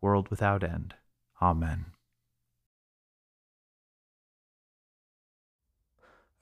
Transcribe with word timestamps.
world 0.00 0.28
without 0.28 0.62
end. 0.62 0.94
Amen. 1.40 1.86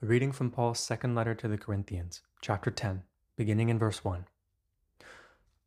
A 0.01 0.05
reading 0.05 0.31
from 0.31 0.51
Paul's 0.51 0.79
second 0.79 1.15
letter 1.15 1.33
to 1.33 1.47
the 1.47 1.57
Corinthians, 1.57 2.21
chapter 2.41 2.69
10, 2.69 3.03
beginning 3.35 3.69
in 3.69 3.79
verse 3.79 4.03
1. 4.03 4.25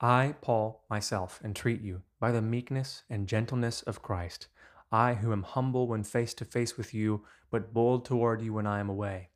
I, 0.00 0.36
Paul, 0.40 0.84
myself, 0.88 1.40
entreat 1.44 1.80
you, 1.80 2.02
by 2.20 2.30
the 2.30 2.40
meekness 2.40 3.02
and 3.10 3.26
gentleness 3.26 3.82
of 3.82 4.02
Christ, 4.02 4.46
I 4.92 5.14
who 5.14 5.32
am 5.32 5.42
humble 5.42 5.88
when 5.88 6.04
face 6.04 6.32
to 6.34 6.44
face 6.44 6.76
with 6.76 6.94
you, 6.94 7.24
but 7.50 7.74
bold 7.74 8.04
toward 8.04 8.40
you 8.40 8.52
when 8.52 8.66
I 8.66 8.80
am 8.80 8.88
away. 8.88 9.30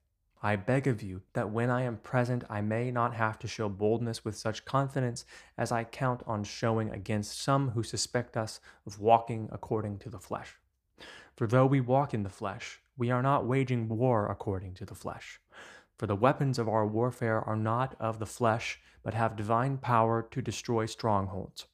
I 0.44 0.56
beg 0.56 0.86
of 0.86 1.02
you 1.02 1.22
that 1.32 1.48
when 1.48 1.70
I 1.70 1.84
am 1.84 1.96
present, 1.96 2.44
I 2.50 2.60
may 2.60 2.90
not 2.90 3.14
have 3.14 3.38
to 3.38 3.48
show 3.48 3.70
boldness 3.70 4.26
with 4.26 4.36
such 4.36 4.66
confidence 4.66 5.24
as 5.56 5.72
I 5.72 5.84
count 5.84 6.22
on 6.26 6.44
showing 6.44 6.90
against 6.90 7.40
some 7.40 7.70
who 7.70 7.82
suspect 7.82 8.36
us 8.36 8.60
of 8.86 9.00
walking 9.00 9.48
according 9.50 10.00
to 10.00 10.10
the 10.10 10.18
flesh. 10.18 10.56
For 11.34 11.46
though 11.46 11.64
we 11.64 11.80
walk 11.80 12.12
in 12.12 12.24
the 12.24 12.28
flesh, 12.28 12.82
we 12.98 13.10
are 13.10 13.22
not 13.22 13.46
waging 13.46 13.88
war 13.88 14.30
according 14.30 14.74
to 14.74 14.84
the 14.84 14.94
flesh. 14.94 15.40
For 15.98 16.06
the 16.06 16.14
weapons 16.14 16.58
of 16.58 16.68
our 16.68 16.86
warfare 16.86 17.40
are 17.40 17.56
not 17.56 17.96
of 17.98 18.18
the 18.18 18.26
flesh, 18.26 18.80
but 19.02 19.14
have 19.14 19.36
divine 19.36 19.78
power 19.78 20.28
to 20.30 20.42
destroy 20.42 20.84
strongholds. 20.84 21.68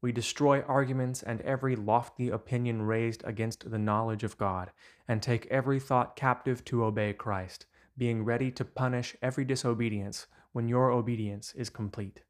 We 0.00 0.12
destroy 0.12 0.62
arguments 0.62 1.24
and 1.24 1.40
every 1.40 1.74
lofty 1.74 2.28
opinion 2.28 2.82
raised 2.82 3.24
against 3.24 3.68
the 3.68 3.80
knowledge 3.80 4.22
of 4.22 4.38
God, 4.38 4.70
and 5.08 5.20
take 5.20 5.46
every 5.46 5.80
thought 5.80 6.14
captive 6.14 6.64
to 6.66 6.84
obey 6.84 7.12
Christ 7.12 7.66
being 7.98 8.24
ready 8.24 8.50
to 8.50 8.64
punish 8.64 9.16
every 9.22 9.44
disobedience 9.44 10.26
when 10.52 10.68
your 10.68 10.90
obedience 10.90 11.52
is 11.54 11.70
complete. 11.70 12.22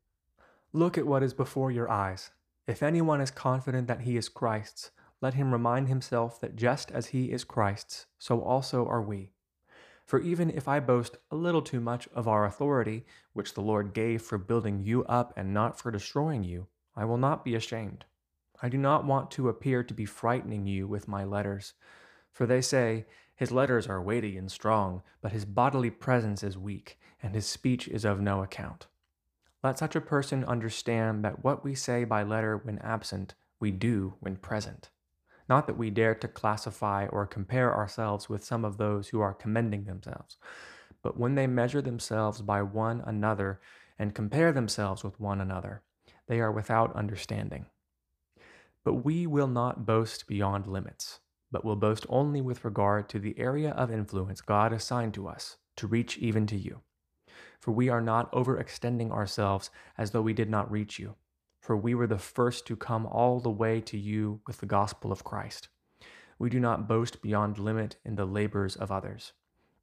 Look 0.72 0.99
at 0.99 1.06
what 1.06 1.22
is 1.22 1.34
before 1.34 1.71
your 1.71 1.91
eyes. 1.91 2.31
If 2.66 2.82
anyone 2.82 3.21
is 3.21 3.31
confident 3.31 3.87
that 3.88 4.03
he 4.03 4.16
is 4.16 4.28
Christ's, 4.28 4.91
let 5.21 5.34
him 5.34 5.53
remind 5.53 5.88
himself 5.88 6.41
that 6.41 6.56
just 6.56 6.91
as 6.91 7.06
he 7.09 7.32
is 7.32 7.44
Christ's, 7.44 8.06
so 8.19 8.41
also 8.41 8.87
are 8.87 9.03
we. 9.03 9.31
For 10.05 10.21
even 10.21 10.50
if 10.50 10.69
I 10.69 10.78
boast 10.78 11.16
a 11.31 11.37
little 11.37 11.62
too 11.62 11.81
much 11.81 12.09
of 12.15 12.28
our 12.28 12.44
authority, 12.44 13.06
which 13.32 13.55
the 13.55 13.60
Lord 13.60 13.93
gave 13.93 14.22
for 14.22 14.38
building 14.38 14.81
you 14.81 15.05
up 15.05 15.32
and 15.37 15.53
not 15.53 15.81
for 15.81 15.91
destroying 15.91 16.44
you, 16.44 16.69
I 16.94 17.05
will 17.05 17.16
not 17.16 17.44
be 17.44 17.55
ashamed. 17.55 18.05
I 18.62 18.69
do 18.69 18.78
not 18.78 19.05
want 19.05 19.31
to 19.32 19.49
appear 19.49 19.82
to 19.82 19.94
be 19.94 20.05
frightening 20.05 20.66
you 20.66 20.87
with 20.87 21.09
my 21.09 21.25
letters. 21.25 21.75
For 22.31 22.47
they 22.47 22.60
say, 22.60 23.06
his 23.36 23.52
letters 23.52 23.86
are 23.86 24.00
weighty 24.00 24.38
and 24.38 24.50
strong, 24.50 25.02
but 25.20 25.32
his 25.32 25.44
bodily 25.44 25.91
presence 25.91 26.42
is 26.42 26.56
weak, 26.56 26.98
and 27.22 27.34
his 27.34 27.47
speech 27.47 27.86
is 27.86 28.04
of 28.04 28.19
no 28.19 28.42
account. 28.42 28.86
Let 29.62 29.78
such 29.78 29.94
a 29.94 30.00
person 30.00 30.42
understand 30.44 31.22
that 31.24 31.44
what 31.44 31.62
we 31.62 31.75
say 31.75 32.04
by 32.04 32.22
letter 32.22 32.56
when 32.56 32.78
absent, 32.78 33.34
we 33.60 33.70
do 33.70 34.14
when 34.20 34.36
present. 34.36 34.88
Not 35.50 35.66
that 35.66 35.76
we 35.76 35.91
dare 35.91 36.14
to 36.14 36.28
classify 36.28 37.06
or 37.08 37.26
compare 37.26 37.75
ourselves 37.75 38.28
with 38.28 38.44
some 38.44 38.64
of 38.64 38.78
those 38.78 39.08
who 39.08 39.20
are 39.20 39.34
commending 39.34 39.84
themselves, 39.84 40.38
but 41.02 41.19
when 41.19 41.34
they 41.34 41.46
measure 41.46 41.82
themselves 41.82 42.41
by 42.41 42.62
one 42.62 43.02
another 43.06 43.60
and 43.98 44.14
compare 44.14 44.50
themselves 44.50 45.04
with 45.04 45.20
one 45.20 45.42
another, 45.42 45.82
they 46.26 46.41
are 46.41 46.50
without 46.50 46.96
understanding. 46.96 47.66
But 48.82 49.04
we 49.04 49.26
will 49.26 49.46
not 49.46 49.84
boast 49.84 50.26
beyond 50.26 50.66
limits 50.66 51.20
but 51.50 51.64
will 51.64 51.76
boast 51.76 52.06
only 52.08 52.40
with 52.40 52.64
regard 52.64 53.08
to 53.08 53.18
the 53.18 53.38
area 53.38 53.70
of 53.70 53.90
influence 53.90 54.40
God 54.40 54.72
assigned 54.72 55.14
to 55.14 55.28
us 55.28 55.56
to 55.76 55.86
reach 55.86 56.18
even 56.18 56.46
to 56.48 56.56
you. 56.56 56.80
For 57.60 57.72
we 57.72 57.88
are 57.88 58.00
not 58.00 58.30
overextending 58.32 59.10
ourselves 59.10 59.70
as 59.96 60.10
though 60.10 60.22
we 60.22 60.32
did 60.32 60.50
not 60.50 60.70
reach 60.70 60.98
you, 60.98 61.14
for 61.60 61.76
we 61.76 61.94
were 61.94 62.06
the 62.06 62.18
first 62.18 62.66
to 62.66 62.76
come 62.76 63.06
all 63.06 63.40
the 63.40 63.50
way 63.50 63.80
to 63.82 63.98
you 63.98 64.40
with 64.46 64.58
the 64.58 64.66
gospel 64.66 65.12
of 65.12 65.24
Christ. 65.24 65.68
We 66.38 66.50
do 66.50 66.60
not 66.60 66.88
boast 66.88 67.22
beyond 67.22 67.58
limit 67.58 67.96
in 68.04 68.16
the 68.16 68.26
labors 68.26 68.76
of 68.76 68.92
others. 68.92 69.32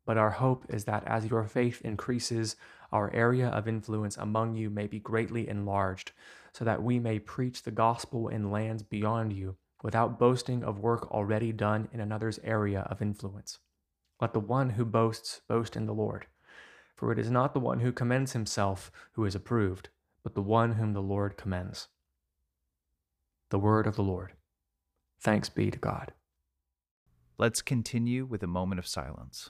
But 0.06 0.18
our 0.18 0.32
hope 0.32 0.66
is 0.70 0.84
that 0.86 1.04
as 1.08 1.28
your 1.28 1.46
faith 1.46 1.82
increases, 1.82 2.56
our 2.92 3.12
area 3.14 3.48
of 3.48 3.68
influence 3.68 4.18
among 4.18 4.56
you 4.56 4.70
may 4.70 4.86
be 4.86 5.00
greatly 5.00 5.48
enlarged, 5.48 6.12
so 6.52 6.66
that 6.66 6.84
we 6.84 7.00
may 7.00 7.20
preach 7.20 7.64
the 7.64 7.72
gospel 7.72 8.28
in 8.28 8.52
lands 8.52 8.84
beyond 8.84 9.34
you 9.34 9.56
without 9.84 10.18
boasting 10.18 10.64
of 10.64 10.80
work 10.80 11.12
already 11.12 11.52
done 11.52 11.90
in 11.94 12.00
another's 12.00 12.40
area 12.44 12.88
of 12.90 13.02
influence. 13.02 13.60
Let 14.20 14.34
the 14.34 14.40
one 14.40 14.72
who 14.72 14.86
boasts 14.86 15.42
boast 15.48 15.76
in 15.76 15.86
the 15.86 15.94
Lord. 15.94 16.26
For 16.96 17.12
it 17.12 17.20
is 17.20 17.30
not 17.30 17.54
the 17.54 17.60
one 17.60 17.82
who 17.82 17.92
commends 17.92 18.32
himself 18.32 18.92
who 19.12 19.26
is 19.26 19.36
approved, 19.36 19.90
but 20.24 20.34
the 20.34 20.42
one 20.42 20.74
whom 20.74 20.94
the 20.94 21.02
Lord 21.02 21.38
commends. 21.38 21.90
The 23.50 23.60
word 23.60 23.86
of 23.86 23.96
the 23.96 24.04
Lord. 24.04 24.34
Thanks 25.20 25.50
be 25.50 25.70
to 25.70 25.78
God. 25.78 26.14
Let's 27.38 27.62
continue 27.62 28.26
with 28.26 28.42
a 28.42 28.48
moment 28.48 28.80
of 28.80 28.88
silence. 28.88 29.50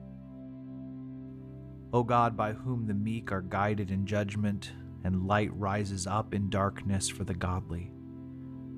O 1.93 2.03
God, 2.03 2.37
by 2.37 2.53
whom 2.53 2.87
the 2.87 2.93
meek 2.93 3.31
are 3.31 3.41
guided 3.41 3.91
in 3.91 4.05
judgment, 4.05 4.71
and 5.03 5.27
light 5.27 5.51
rises 5.57 6.07
up 6.07 6.33
in 6.33 6.49
darkness 6.49 7.09
for 7.09 7.23
the 7.23 7.33
godly, 7.33 7.91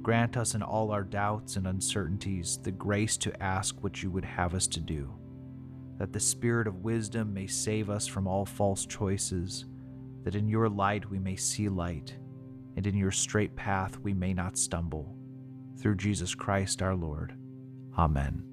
grant 0.02 0.38
us 0.38 0.56
in 0.56 0.64
all 0.64 0.92
our 0.92 1.04
doubts 1.04 1.56
and 1.56 1.68
uncertainties 1.68 2.60
the 2.64 2.72
grace 2.72 3.18
to 3.18 3.44
ask 3.44 3.84
what 3.84 4.02
you 4.02 4.10
would 4.10 4.26
have 4.26 4.54
us 4.54 4.68
to 4.68 4.80
do, 4.80 5.14
that 5.98 6.12
the 6.12 6.20
spirit 6.20 6.68
of 6.68 6.84
wisdom 6.84 7.34
may 7.34 7.48
save 7.48 7.90
us 7.90 8.08
from 8.08 8.28
all 8.28 8.46
false 8.46 8.86
choices, 8.86 9.66
that 10.24 10.36
in 10.36 10.48
your 10.48 10.70
light 10.70 11.10
we 11.10 11.20
may 11.20 11.36
see 11.36 11.70
light, 11.70 12.16
and 12.76 12.88
in 12.88 12.96
your 12.96 13.12
straight 13.12 13.56
path 13.56 14.00
we 14.00 14.14
may 14.14 14.34
not 14.34 14.58
stumble. 14.58 15.16
Through 15.80 15.96
Jesus 15.96 16.34
Christ 16.34 16.82
our 16.82 16.96
Lord. 16.96 17.36
Amen. 17.98 18.53